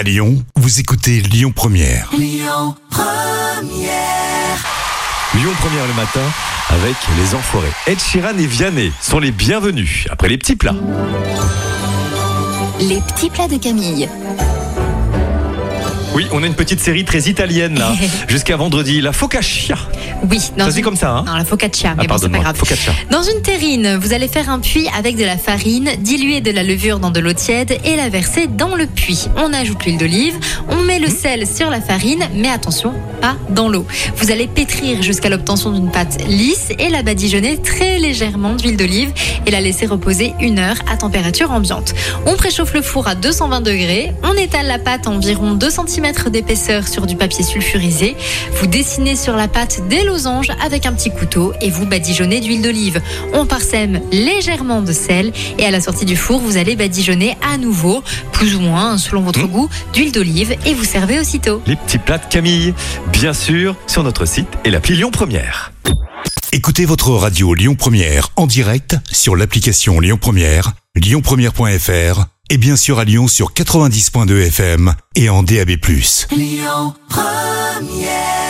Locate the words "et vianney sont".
8.38-9.18